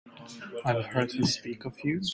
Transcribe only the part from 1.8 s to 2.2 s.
you.